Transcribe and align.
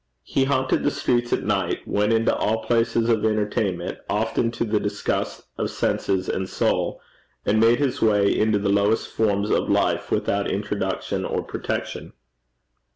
He 0.23 0.45
haunted 0.45 0.81
the 0.81 0.89
streets 0.89 1.31
at 1.31 1.43
night, 1.43 1.87
went 1.87 2.11
into 2.11 2.35
all 2.35 2.63
places 2.63 3.07
of 3.07 3.23
entertainment, 3.23 3.99
often 4.09 4.49
to 4.53 4.65
the 4.65 4.79
disgust 4.79 5.43
of 5.59 5.69
senses 5.69 6.27
and 6.27 6.49
soul, 6.49 6.99
and 7.45 7.59
made 7.59 7.77
his 7.77 8.01
way 8.01 8.35
into 8.35 8.57
the 8.57 8.69
lowest 8.73 9.07
forms 9.09 9.51
of 9.51 9.69
life 9.69 10.09
without 10.09 10.49
introduction 10.49 11.23
or 11.23 11.43
protection. 11.43 12.13